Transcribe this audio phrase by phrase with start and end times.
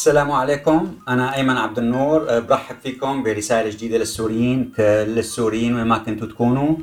[0.00, 0.94] السلام عليكم.
[1.08, 6.28] أنا أيمن عبد النور أه، برحب فيكم برسالة جديدة للسوريين كل السوريين وين ما كنتوا
[6.28, 6.76] تكونوا.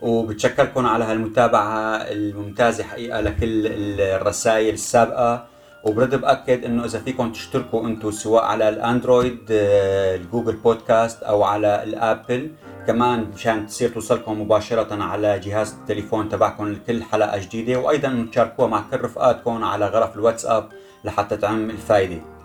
[0.00, 3.66] وبتشكركم على هالمتابعة الممتازة حقيقة لكل
[4.00, 5.46] الرسائل السابقة.
[5.84, 11.82] وبرد بأكد إنه إذا فيكم تشتركوا أنتم سواء على الأندرويد أه، الجوجل بودكاست أو على
[11.82, 12.50] الأبل
[12.86, 17.78] كمان مشان تصير توصلكم مباشرة على جهاز التليفون تبعكم لكل حلقة جديدة.
[17.78, 20.68] وأيضا تشاركوها مع كل رفقاتكم على غرف الواتساب
[21.04, 22.39] لحتى تعم الفائدة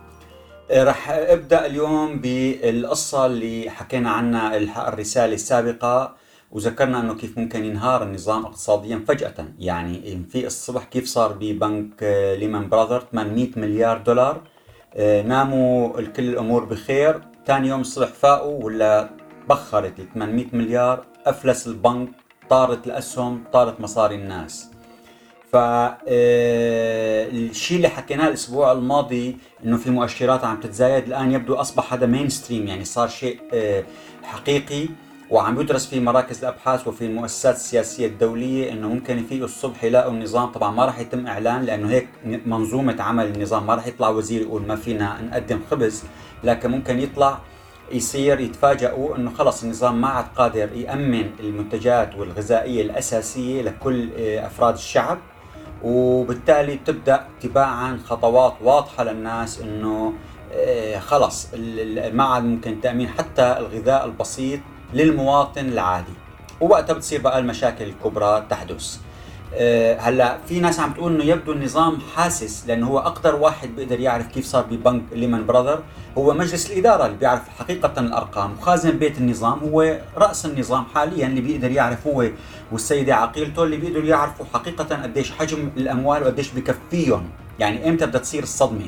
[0.71, 6.15] رح ابدأ اليوم بالقصة اللي حكينا عنها الرسالة السابقة
[6.51, 9.33] وذكرنا إنه كيف ممكن ينهار النظام اقتصاديا فجأة.
[9.59, 12.03] يعني في الصبح كيف صار ببنك
[12.39, 14.41] ليمان براذر 800 مليار دولار.
[15.25, 17.21] ناموا كل الأمور بخير.
[17.47, 19.09] ثاني يوم الصبح فاقوا ولا
[19.49, 21.05] بخرت ال 800 مليار.
[21.25, 22.09] أفلس البنك
[22.49, 24.71] طارت الأسهم طارت مصاري الناس.
[25.55, 26.97] فالشيء
[27.77, 32.67] اللي حكيناه الأسبوع الماضي إنه في مؤشرات عم تتزايد الآن يبدو أصبح هذا مين ستريم
[32.67, 33.83] يعني صار شيء آه،
[34.23, 34.87] حقيقي
[35.29, 40.51] وعم يدرس في مراكز الأبحاث وفي المؤسسات السياسية الدولية إنه ممكن يفيقوا الصبح يلاقوا النظام.
[40.51, 42.07] طبعا ما راح يتم إعلان لأنه هيك
[42.45, 46.03] منظومة عمل النظام ما راح يطلع وزير يقول ما فينا نقدم خبز
[46.43, 47.39] لكن ممكن يطلع
[47.91, 54.73] يصير يتفاجئوا إنه خلص النظام ما عاد قادر يأمن المنتجات والغذائية الأساسية لكل آه، أفراد
[54.73, 55.17] الشعب.
[55.85, 60.13] وبالتالي تبدا تباعا خطوات واضحة للناس إنه
[60.53, 61.47] آه، خلص
[62.13, 64.59] ما عاد ممكن تأمين حتى الغذاء البسيط
[64.93, 66.13] للمواطن العادي.
[66.61, 68.97] ووقتها بتصير بقى المشاكل الكبرى تحدث.
[69.99, 74.27] هلا في ناس عم تقول إنه يبدو النظام حاسس لأنه هو أقدر واحد بيقدر يعرف
[74.27, 75.83] كيف صار ببنك ليمان براذر
[76.17, 78.53] هو مجلس الإدارة اللي بيعرف حقيقة الأرقام.
[78.53, 82.29] وخازن بيت النظام هو رأس النظام حاليا اللي بيقدر يعرف هو
[82.71, 87.29] والسيدة عقيلته اللي بيقدروا يعرفوا حقيقة قديش حجم الأموال وقديش بكفيهم.
[87.59, 88.85] يعني إمتى بدها تصير الصدمة.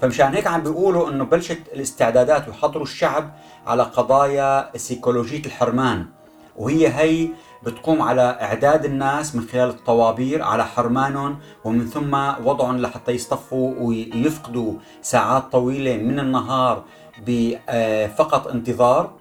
[0.00, 3.34] فمشان هيك عم بيقولوا إنه بلشت الاستعدادات ويحضروا الشعب
[3.66, 6.06] على قضايا سيكولوجية الحرمان.
[6.56, 7.28] وهي هي
[7.62, 14.74] بتقوم على إعداد الناس من خلال الطوابير على حرمانهم ومن ثم وضعهم لحتى يصطفوا ويفقدوا
[15.02, 16.84] ساعات طويلة من النهار
[17.26, 19.12] بفقط انتظار.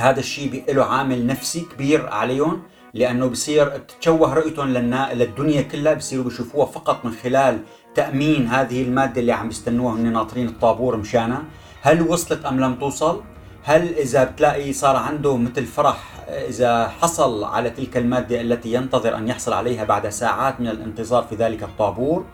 [0.00, 2.62] هذا الشيء له عامل نفسي كبير عليهم
[2.94, 7.58] لأنه بصير تتشوه رؤيتهم للدنيا كلها بصيروا بيشوفوها فقط من خلال
[7.94, 11.42] تأمين هذه المادة اللي عم يستنوها هن ناطرين الطابور مشانها.
[11.82, 13.22] هل وصلت أم لم توصل؟
[13.68, 15.96] هل إذا بتلاقي صار عنده مثل فرح
[16.28, 21.34] إذا حصل على تلك المادة التي ينتظر أن يحصل عليها بعد ساعات من الانتظار في
[21.34, 22.24] ذلك الطابور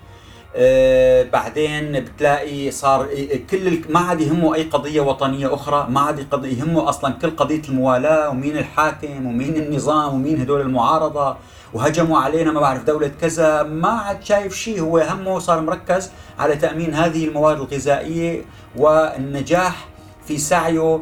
[0.57, 3.09] آه بعدين بتلاقي صار
[3.51, 8.29] كل ما عاد يهمه أي قضية وطنية أخرى ما عاد يهمه أصلا كل قضية الموالاة
[8.31, 11.37] ومين الحاكم ومين النظام ومين هدول المعارضة
[11.73, 16.57] وهجموا علينا ما بعرف دولة كذا ما عاد شايف شيء هو همه صار مركز على
[16.57, 18.45] تأمين هذه المواد الغذائية
[18.77, 19.93] والنجاح
[20.27, 21.01] في سعيه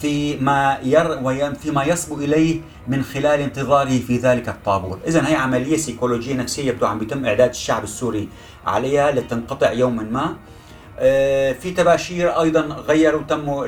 [0.00, 6.34] فيما ير فيما يصبو إليه من خلال انتظاره في ذلك الطابور، اذا هي عملية سيكولوجية
[6.34, 8.28] نفسية عم بيتم إعداد الشعب السوري
[8.66, 10.36] عليها لتنقطع يوما ما.
[10.98, 13.64] آه، في تباشير أيضا غيروا تم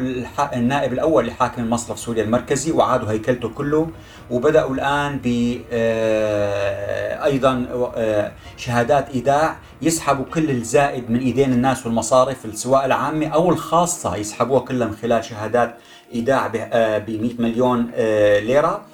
[0.52, 3.88] النائب الأول لحاكم مصرف سوريا المركزي وعادوا هيكلته كله
[4.30, 7.66] وبدأوا الآن ب آه، أيضا
[7.96, 14.60] آه، شهادات إيداع يسحبوا كل الزائد من إيدين الناس والمصارف سواء العامة أو الخاصة يسحبوها
[14.60, 15.76] كلها من خلال شهادات
[16.14, 17.04] إيداع ب 100 آه،
[17.38, 18.84] مليون آه، ليرة.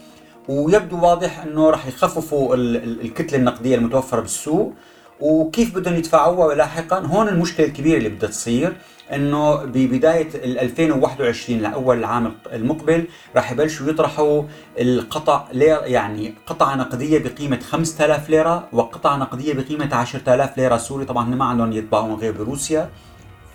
[0.49, 4.73] ويبدو واضح إنه راح يخففوا الكتلة النقدية المتوفرة بالسوق.
[5.21, 8.77] وكيف بدهم يدفعوها لاحقا هون المشكلة الكبيرة اللي بدها تصير
[9.13, 13.05] إنه ببداية 2021 لأول العام المقبل
[13.37, 14.43] راح يبلشوا يطرحوا
[14.79, 21.05] القطع لير يعني قطعه نقدية بقيمة 5000 ليرة وقطعه نقدية بقيمة 10000 ليرة سوري.
[21.05, 22.89] طبعا ما عندهم يطبعون غير بروسيا.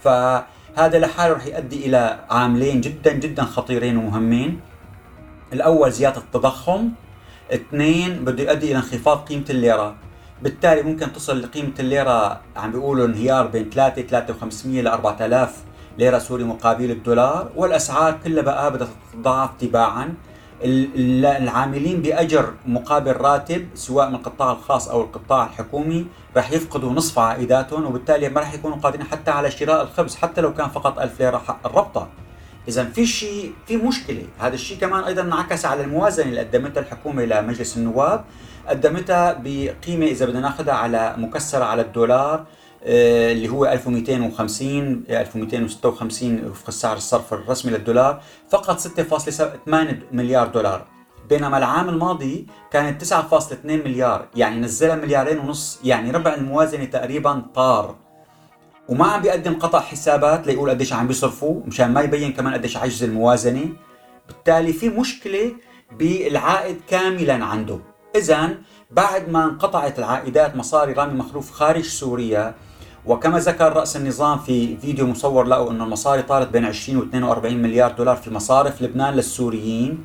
[0.03, 0.07] ف
[0.75, 4.59] هذا لحاله رح يؤدي إلى عاملين جدا جدا خطيرين ومهمين.
[5.53, 6.89] الأول زيادة التضخم.
[7.53, 9.95] اثنين بده يؤدي إلى انخفاض قيمة الليرة.
[10.41, 15.63] بالتالي ممكن تصل لقيمة الليرة عم بيقولوا انهيار بين 3 3500 ل 4000
[15.97, 20.13] ليرة سوري مقابل الدولار والأسعار كلها بقى بدها تتضاعف تباعا.
[20.63, 27.85] العاملين بأجر مقابل راتب سواء من القطاع الخاص أو القطاع الحكومي راح يفقدوا نصف عائداتهم
[27.85, 31.37] وبالتالي ما راح يكونوا قادرين حتى على شراء الخبز حتى لو كان فقط 1000 ليرة
[31.37, 32.07] حق الربطة.
[32.67, 34.23] اذا في شيء في مشكلة.
[34.39, 38.23] هذا الشيء كمان أيضا انعكس على الموازنة اللي قدمتها الحكومة لمجلس النواب.
[38.67, 42.45] قدمتها بقيمة إذا بدنا ناخذها على مكسرة على الدولار.
[42.85, 49.69] اللي هو 1250 1256 وفق سعر الصرف الرسمي للدولار فقط 6.8
[50.11, 50.85] مليار دولار.
[51.29, 57.95] بينما العام الماضي كانت 9.2 مليار يعني نزلها مليارين ونص يعني ربع الموازنة تقريبا طار.
[58.89, 63.03] وما عم بيقدم قطع حسابات ليقول قديش عم بيصرفوا مشان ما يبين كمان قديش عجز
[63.03, 63.69] الموازنة.
[64.27, 65.51] بالتالي في مشكلة
[65.99, 67.79] بالعائد كاملا عنده.
[68.15, 68.49] اذا
[68.91, 72.55] بعد ما انقطعت العائدات مصاري رامي مخلوف خارج سوريا
[73.07, 77.57] وكما ذكر رأس النظام في فيديو مصور له أن المصاري طارت بين 20 و 42
[77.57, 80.03] مليار دولار في مصارف لبنان للسوريين.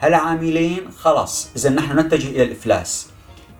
[0.00, 1.50] هالعاملين خلاص.
[1.56, 3.08] إذا نحن نتجه إلى الإفلاس.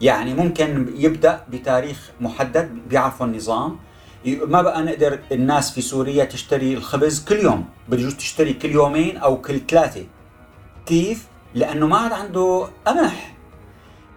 [0.01, 3.77] يعني ممكن يبدأ بتاريخ محدد بيعرفه النظام.
[4.27, 9.41] ما بقى نقدر الناس في سوريا تشتري الخبز كل يوم؟ بده تشتري كل يومين أو
[9.43, 10.05] كل ثلاثة.
[10.87, 13.36] كيف؟ لأنه ما عاد عنده قمح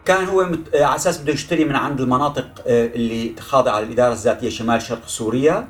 [0.09, 0.75] كان هو مت...
[0.75, 5.67] على أساس بده يشتري من عند المناطق آه، اللي خاضعة للإدارة الذاتية شمال شرق سوريا.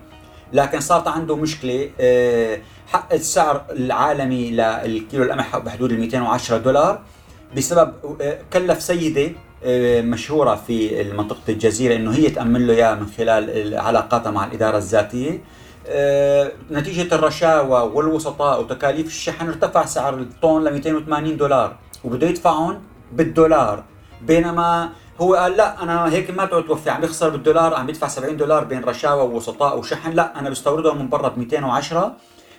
[0.53, 7.01] لكن صارت عنده مشكلة آه، حق السعر العالمي للكيلو القمح بحدود ال 210 دولار
[7.57, 9.31] بسبب آه، كلف سيدة
[10.01, 15.41] مشهورة في منطقه الجزيرة إنه هي تأمن له اياه من خلال علاقاتها مع الإدارة الذاتية.
[16.71, 22.81] نتيجة الرشاوى والوسطاء وتكاليف الشحن ارتفع سعر الطن ل 280 دولار وبده يدفعهم
[23.11, 23.83] بالدولار.
[24.21, 24.89] بينما
[25.21, 28.83] هو قال لا أنا هيك ما توفي عم يخسر بالدولار عم يدفع 70 دولار بين
[28.83, 32.15] رشاوى ووسطاء وشحن لا أنا بستوردهم من برا ب 210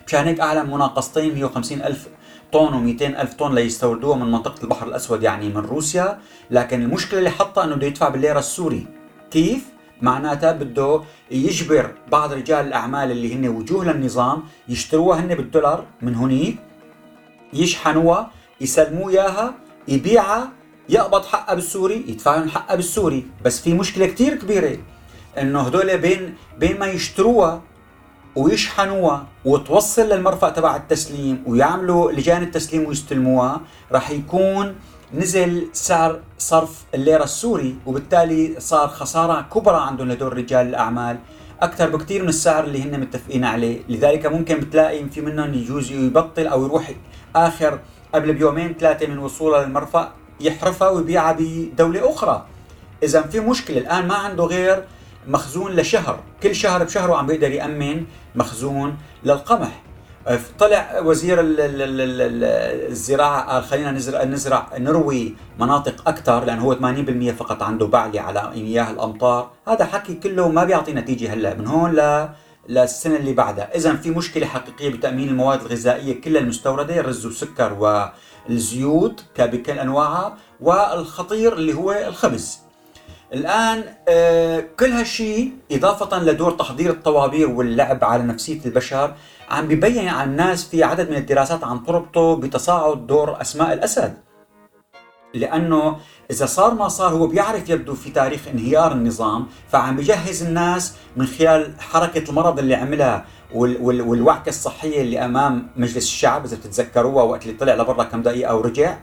[0.07, 2.07] مشان هيك أعلن مناقصتين 150 ألف
[2.51, 6.19] طن و200 ألف طن ليستوردوها من منطقة البحر الأسود يعني من روسيا.
[6.51, 8.87] لكن المشكلة اللي حطها إنه بده يدفع بالليرة السوري.
[9.31, 9.65] كيف؟
[10.01, 16.57] معناتها بده يجبر بعض رجال الأعمال اللي هن وجوه للنظام يشتروها هن بالدولار من هنيك
[17.53, 18.31] يشحنوها
[18.61, 19.53] يسلموه إياها
[19.87, 20.49] يبيعها
[20.91, 23.25] يقبض حقها بالسوري يدفع لهم حقها بالسوري.
[23.45, 24.77] بس في مشكلة كثير كبيرة
[25.37, 27.61] إنه هدول بين بين ما يشتروها
[28.35, 33.61] ويشحنوها وتوصل للمرفأ تبع التسليم ويعملوا لجان التسليم ويستلموها
[33.91, 34.75] راح يكون
[35.13, 41.17] نزل سعر صرف الليرة السوري وبالتالي صار خسارة كبرى عندهم لدول رجال الأعمال.
[41.61, 43.79] أكثر بكثير من السعر اللي هن متفقين عليه.
[43.89, 46.91] لذلك ممكن بتلاقي في منهم يجوز يبطل أو يروح
[47.35, 47.79] آخر
[48.15, 50.11] قبل بيومين ثلاثة من وصوله للمرفأ.
[50.45, 52.45] يحرفها ويبيعها بدولة أخرى.
[53.03, 54.83] إذا في مشكلة الآن ما عنده غير
[55.27, 56.19] مخزون لشهر.
[56.43, 58.05] كل شهر بشهره عم بيقدر يأمن
[58.35, 59.81] مخزون للقمح.
[60.59, 61.37] طلع وزير
[62.89, 68.51] الزراعة قال خلينا نزرع نزرع نروي مناطق أكثر لأنه هو 80% فقط عنده بعلي على
[68.55, 69.51] مياه الأمطار.
[69.67, 71.99] هذا حكي كله ما بيعطي نتيجة هلأ من هون
[72.69, 73.75] للسنة اللي بعدها.
[73.75, 78.05] إذا في مشكلة حقيقية بتأمين المواد الغذائية كلها المستوردة رز وسكر و
[78.49, 82.59] الزيوت بكل انواعها والخطير اللي هو الخبز.
[83.33, 89.13] الآن آه، كل هالشيء إضافة لدور تحضير الطوابير واللعب على نفسية البشر
[89.49, 94.13] عم ببين على الناس في عدد من الدراسات عم تربطه بتصاعد دور أسماء الأسد.
[95.33, 95.97] لأنه
[96.31, 101.25] إذا صار ما صار هو بيعرف يبدو في تاريخ انهيار النظام فعم بجهز الناس من
[101.25, 107.57] خلال حركة المرض اللي عملها والوعكه الصحية اللي أمام مجلس الشعب إذا بتتذكروها وقت اللي
[107.57, 108.97] طلع لبرا كم دقيقة ورجع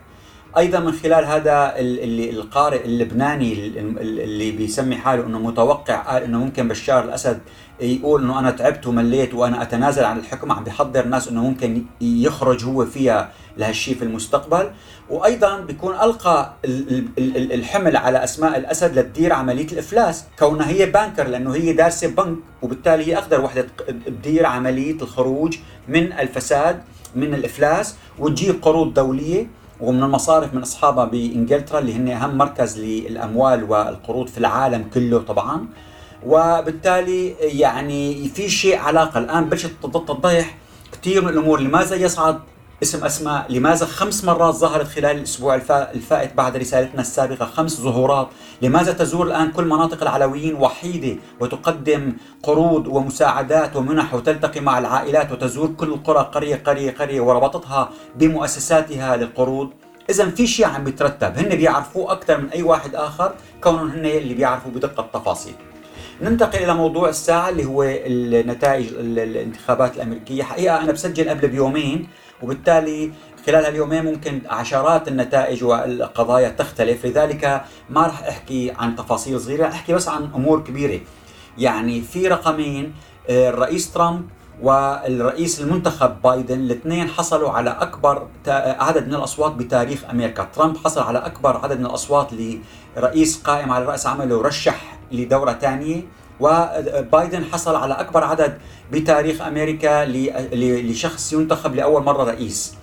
[0.57, 6.67] أيضا من خلال هذا اللي القارئ اللبناني اللي بيسمي حاله إنه متوقع قال إنه ممكن
[6.67, 7.39] بشار الأسد
[7.81, 12.65] يقول إنه أنا تعبت ومليت وأنا أتنازل عن الحكم عم بيحضر الناس إنه ممكن يخرج
[12.65, 14.71] هو فيها لهالشيء في المستقبل.
[15.09, 16.53] وأيضا بيكون ألقى
[17.53, 23.07] الحمل على أسماء الأسد لتدير عملية الإفلاس كونها هي banker لأنه هي دارسة بنك وبالتالي
[23.07, 23.67] هي أقدر وحدة
[24.05, 26.81] تدير عملية الخروج من الفساد
[27.15, 29.47] من الإفلاس وتجيب قروض دولية.
[29.81, 35.67] ومن المصارف من أصحابها بإنجلترا اللي هن أهم مركز للأموال والقروض في العالم كله طبعا.
[36.25, 39.49] وبالتالي يعني في شيء علاقة الآن.
[39.49, 40.57] بلشت تتضح
[40.91, 41.59] كثير من الأمور.
[41.59, 42.39] لماذا يصعد
[42.83, 45.55] اسم أسماء؟ لماذا خمس مرات ظهرت خلال الأسبوع
[45.95, 48.27] الفائت بعد رسالتنا السابقة؟ خمس ظهورات.
[48.61, 55.67] لماذا تزور الآن كل مناطق العلويين وحيدة وتقدم قروض ومساعدات ومنح وتلتقي مع العائلات وتزور
[55.67, 59.69] كل القرى قرية قرية قرية وربطتها بمؤسساتها للقروض؟
[60.09, 61.37] إذا في شيء عم بيترتب.
[61.37, 63.33] هن بيعرفوه أكثر من أي واحد آخر
[63.63, 65.53] كونهم هن اللي بيعرفوا بدقة التفاصيل.
[66.21, 70.43] ننتقل إلى موضوع الساعة اللي هو النتائج الانتخابات الأمريكية.
[70.43, 72.07] حقيقة أنا بسجل قبل بيومين
[72.41, 73.11] وبالتالي
[73.45, 77.05] خلال هاليومين ممكن عشرات النتائج والقضايا تختلف.
[77.05, 80.99] لذلك ما راح أحكي عن تفاصيل صغيرة أحكي بس عن أمور كبيرة.
[81.57, 82.93] يعني في رقمين
[83.29, 84.29] آه، الرئيس ترامب
[84.61, 91.19] والرئيس المنتخب بايدن الاثنين حصلوا على أكبر عدد من الأصوات بتاريخ أمريكا، ترامب حصل على
[91.19, 92.29] أكبر عدد من الأصوات
[92.97, 96.01] لرئيس قائم على رأس عمله ورشح لدورة ثانية
[96.39, 98.57] وبايدن حصل على أكبر عدد
[98.91, 100.05] بتاريخ أمريكا
[100.55, 102.75] لشخص ينتخب لأول مرة رئيس.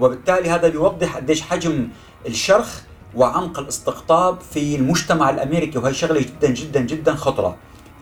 [0.00, 1.88] وبالتالي هذا بيوضح قديش حجم
[2.26, 2.80] الشرخ
[3.14, 5.78] وعمق الاستقطاب في المجتمع الأمريكي.
[5.78, 7.56] وهي شغلة جدا جدا جدا خطرة.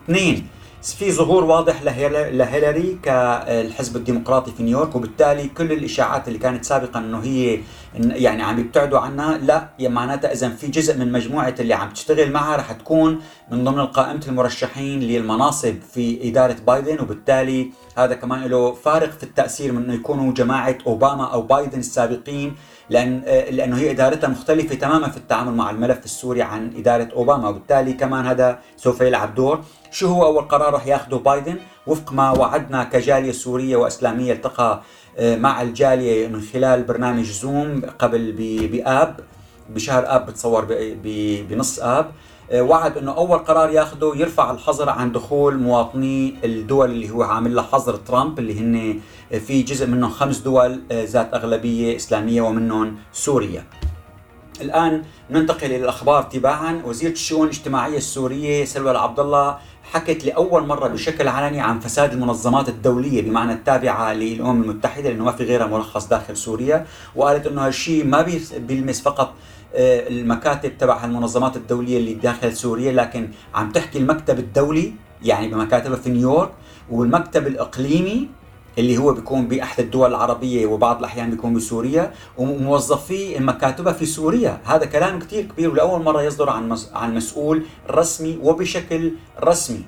[0.05, 0.47] اثنين
[0.93, 7.23] في ظهور واضح لهيلاري كالحزب الديمقراطي في نيويورك وبالتالي كل الإشاعات اللي كانت سابقا إنه
[7.23, 7.59] هي
[7.95, 12.55] يعني عم يبتعدوا عنها لا معناتها اذا في جزء من مجموعة اللي عم تشتغل معها
[12.55, 19.11] رح تكون من ضمن قائمه المرشحين للمناصب في إدارة بايدن وبالتالي هذا كمان له فارق
[19.11, 22.55] في التأثير من إنه يكونوا جماعة أوباما أو بايدن السابقين
[22.89, 27.49] لأن لأنه هي إدارتها مختلفة تماما في التعامل مع الملف السوري عن إدارة أوباما.
[27.49, 29.63] وبالتالي كمان هذا سوف يلعب دور.
[29.91, 31.55] شو هو أول قرار راح ياخذه بايدن؟
[31.87, 34.81] وفق ما وعدنا كجالية سورية وأسلامية التقى
[35.17, 38.31] آه، مع الجالية من خلال برنامج زوم قبل
[38.71, 39.19] بآب
[39.69, 40.67] بشهر آب بتصور
[41.49, 42.05] بنص آب.
[42.05, 42.11] آه،
[42.53, 47.63] وعد إنه أول قرار ياخذه يرفع الحظر عن دخول مواطني الدول اللي هو عامل لها
[47.63, 48.99] حظر ترامب اللي هن
[49.39, 53.63] في جزء منهم خمس دول آه، ذات أغلبية إسلامية ومنهم سوريا.
[54.61, 59.57] الآن ننتقل إلى الأخبار تباعا وزيره الشؤون الاجتماعية السورية سلوى العبد الله
[59.91, 65.31] حكت لأول مرة بشكل علني عن فساد المنظمات الدولية بمعنى التابعة للأمم المتحدة لأنه ما
[65.31, 66.85] في غيرها مرخص داخل سوريا
[67.15, 68.25] وقالت إنه هالشيء ما
[68.57, 69.33] بيلمس فقط آه،
[69.73, 74.93] المكاتب تبع المنظمات الدولية اللي داخل سوريا لكن عم تحكي المكتب الدولي
[75.23, 76.51] يعني بمكاتبه في نيويورك
[76.91, 78.29] والمكتب الإقليمي
[78.77, 84.61] اللي هو بيكون بأحد الدول العربية وبعض الأحيان بيكون بسوريا وموظفي المكاتبه في سوريا.
[84.65, 89.11] هذا كلام كثير كبير ولأول مرة يصدر عن عن مسؤول رسمي وبشكل
[89.43, 89.83] رسمي.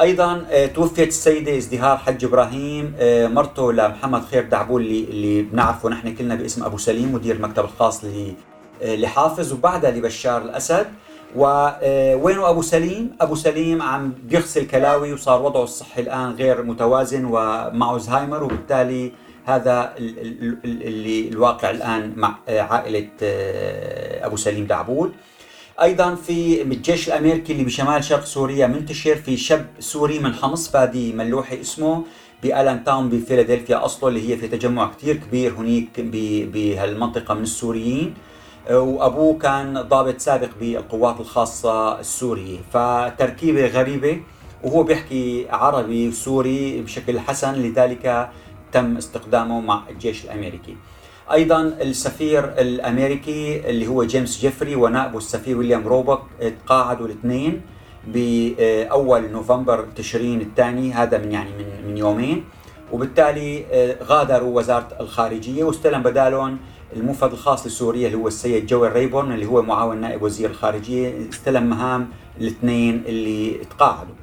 [0.00, 6.14] أيضا آه، توفيت السيدة ازدهار حج إبراهيم آه، مرته لمحمد خير دعبول اللي بنعرفه نحن
[6.14, 8.32] كلنا باسم أبو سليم مدير المكتب الخاص آه،
[8.82, 10.86] لحافظ وبعدها لبشار الأسد
[11.36, 17.98] ووينه أبو سليم؟ أبو سليم عم بيغسل كلاوي وصار وضعه الصحي الآن غير متوازن ومعه
[17.98, 19.12] زهايمر وبالتالي
[19.44, 25.12] هذا اللي الواقع الآن مع عائلة آه، أبو سليم دعبول.
[25.82, 31.12] أيضا في الجيش الأمريكي اللي بشمال شرق سوريا منتشر في شاب سوري من حمص فادي
[31.12, 32.04] ملوحي اسمه
[32.42, 35.88] بألنتاون بفيلادلفيا أصله اللي هي في تجمع كثير كبير هنيك
[36.52, 38.14] بهالمنطقة من السوريين
[38.70, 44.20] وأبوه كان ضابط سابق بالقوات الخاصة السورية فتركيبة غريبة
[44.64, 48.30] وهو بيحكي عربي وسوري بشكل حسن لذلك
[48.72, 50.76] تم استخدامه مع الجيش الأمريكي.
[51.32, 56.20] أيضا السفير الأمريكي اللي هو جيمس جيفري ونائبه السفير ويليام روبك
[56.66, 57.60] تقاعدوا الاثنين
[58.06, 62.44] بأول نوفمبر تشرين الثاني هذا من يعني من من يومين
[62.92, 66.58] وبالتالي آه، غادروا وزارة الخارجية واستلم بدالهم
[66.96, 71.62] الموفد الخاص لسوريا اللي هو السيد جويل ريبورن اللي هو معاون نائب وزير الخارجية استلم
[71.70, 72.08] مهام
[72.40, 74.14] الاثنين اللي تقاعدوا.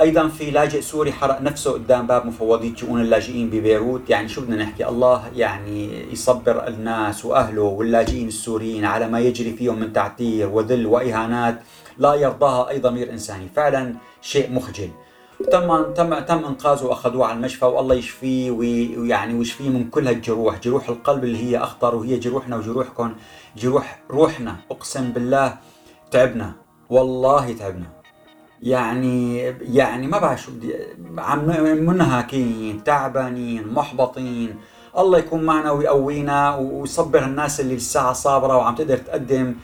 [0.00, 4.56] أيضا في لاجئ سوري حرق نفسه قدام باب مفوضيه شؤون اللاجئين ببيروت، يعني شو بدنا
[4.56, 10.86] نحكي الله يعني يصبر الناس وأهله واللاجئين السوريين على ما يجري فيهم من تعتير وذل
[10.86, 11.62] وإهانات
[11.98, 14.90] لا يرضاها أي ضمير إنساني، فعلا شيء مخجل.
[15.44, 20.88] تم تم تم انقاذه وأخذوه على المشفى والله يشفيه ويعني ويشفيه من كل هالجروح، جروح
[20.88, 23.12] القلب اللي هي أخطر وهي جروحنا وجروحكم،
[23.56, 25.56] جروح روحنا أقسم بالله
[26.10, 26.52] تعبنا.
[26.90, 27.86] والله تعبنا.
[28.62, 30.74] يعني يعني ما بعرف شو بدي
[31.18, 31.46] عم
[31.86, 34.56] منهكين تعبانين محبطين.
[34.98, 39.54] الله يكون معنا ويقوينا ويصبر الناس اللي الساعة صابرة وعم تقدر تقدم.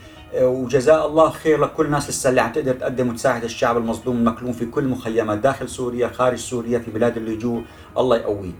[0.41, 4.65] وجزاء الله خير لكل الناس لسه اللي عم تقدر تقدم وتساعد الشعب المظلوم المكلوم في
[4.65, 7.63] كل مخيمات داخل سوريا خارج سوريا في بلاد اللجوء.
[7.97, 8.51] الله يقويه.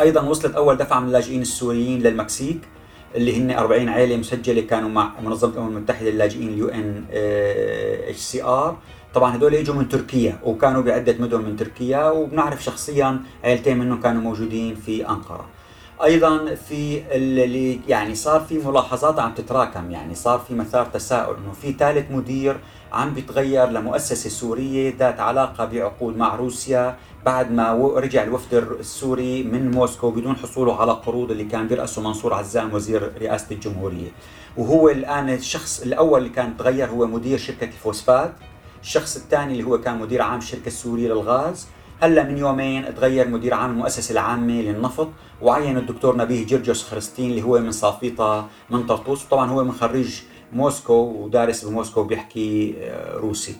[0.00, 2.60] أيضا وصلت أول دفعة من اللاجئين السوريين للمكسيك
[3.14, 8.76] اللي هن 40 عائله مسجلة كانوا مع منظمة الأمم المتحدة للاجئين ال UNHCR.
[9.14, 14.22] طبعا هدول إجوا من تركيا وكانوا بعدة مدن من تركيا وبنعرف شخصيا عائلتين منهم كانوا
[14.22, 15.46] موجودين في أنقرة.
[16.04, 21.52] أيضا في اللي يعني صار في ملاحظات عم تتراكم يعني صار في مثار تساؤل إنه
[21.52, 22.60] في ثالث مدير
[22.92, 29.70] عم بيتغير لمؤسسة سورية ذات علاقة بعقود مع روسيا بعد ما رجع الوفد السوري من
[29.70, 34.10] موسكو بدون حصوله على قروض اللي كان بيرأسه منصور عزام وزير رئاسة الجمهورية.
[34.56, 38.32] وهو الآن الشخص الأول اللي كان تغير هو مدير شركة الفوسفات
[38.82, 41.68] الشخص الثاني اللي هو كان مدير عام الشركة السورية للغاز
[42.02, 45.08] هلا من يومين تغير مدير عام المؤسسة العامة للنفط
[45.42, 50.20] وعين الدكتور نبيه جرجس خرستين اللي هو من صافيطة من طرطوس وطبعا هو من خريج
[50.52, 53.56] موسكو ودارس بموسكو بيحكي آه، روسي.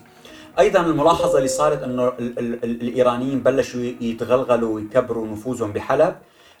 [0.59, 6.15] أيضا الملاحظة اللي صارت إنه ال ال ال الإيرانيين بلشوا يتغلغلوا ويكبروا نفوذهم بحلب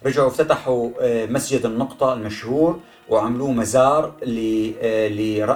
[0.05, 5.07] رجعوا افتتحوا آه، مسجد النقطة المشهور وعملوه مزار آه،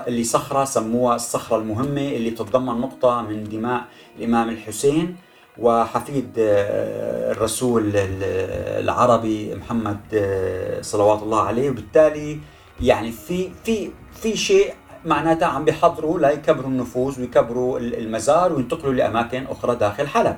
[0.09, 3.85] لصخرة سموها الصخرة المهمة اللي تتضمن نقطة من دماء
[4.19, 5.15] الإمام الحسين.
[5.57, 12.39] وحفيد آه، الرسول العربي محمد آه، صلوات الله عليه وبالتالي
[12.81, 14.73] يعني في في في شيء
[15.05, 20.37] معناتها عم بيحضروا ليكبروا النفوذ ويكبروا المزار وينتقلوا لأماكن أخرى داخل حلب.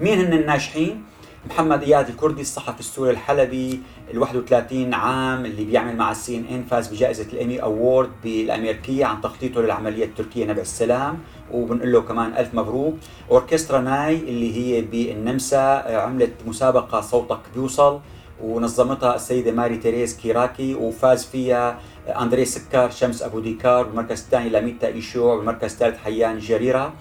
[0.00, 1.04] مين هن الناجحين؟
[1.50, 6.88] محمد إياد الكردي الصحفي السوري الحلبي ال 31 عام اللي بيعمل مع ال CNN فاز
[6.88, 11.18] بجائزة ال Emmy Award بالأمريكية عن تخطيطه للعملية التركية نبع السلام.
[11.52, 12.94] وبنقول له كمان ألف مبروك.
[13.30, 18.00] أوركسترا ناي اللي هي بالنمسا عملت مسابقة صوتك بيوصل
[18.42, 20.74] ونظمتها السيدة ماري تيريز كيراكي.
[20.74, 26.92] وفاز فيها أندري سكر شمس أبو ديكار بالمركز الثاني لاميتا ايشوع بالمركز الثالث حيان جريرة.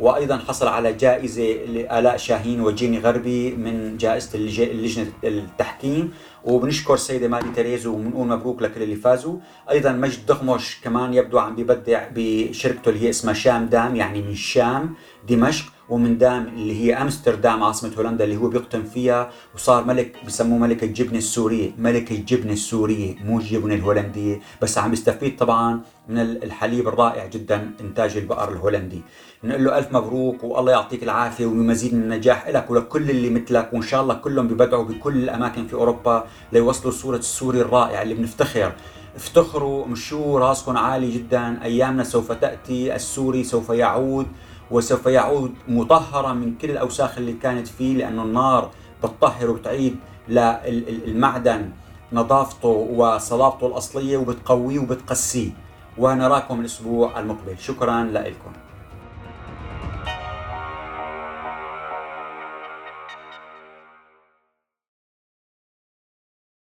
[0.00, 6.12] وأيضا حصل على جائزة لألاء شاهين وجيني غربي من جائزة لجنه التحكيم.
[6.44, 9.36] وبنشكر السيده ماري تريز وبنقول مبروك لكل اللي فازوا.
[9.70, 14.30] أيضا مجد دغمش كمان يبدو عم بيبدع بشركته اللي هي اسمها شام دام يعني من
[14.30, 14.94] الشام
[15.28, 15.71] دمشق.
[15.88, 20.84] ومن دام اللي هي أمستردام عاصمة هولندا اللي هو بيقطن فيها وصار ملك بسموه ملك
[20.84, 27.26] الجبنه السوريه، ملك الجبنه السوريه مو الجبنه الهولنديه، بس عم يستفيد طبعا من الحليب الرائع
[27.26, 29.02] جدا إنتاج البقر الهولندي.
[29.42, 33.70] بنقول له ألف مبروك والله يعطيك العافية ومزيد من النجاح لك ولكل اللي مثلك.
[33.72, 38.72] وإن شاء الله كلهم ببدعوا بكل الأماكن في أوروبا ليوصلوا صورة السوري الرائع اللي بنفتخر.
[39.16, 41.62] افتخروا مشوا راسكم عالي جدا.
[41.62, 44.26] أيامنا سوف تأتي السوري سوف يعود.
[44.72, 48.70] وسوف يعود مطهرا من كل الأوساخ اللي كانت فيه لأنه النار
[49.04, 49.96] بتطهر وبتعيد
[50.28, 51.70] للمعدن
[52.12, 55.50] نظافته وصلابته الأصلية وبتقويه وبتقسيه.
[55.98, 57.58] ونراكم الأسبوع المقبل.
[57.58, 58.52] شكرا لكم.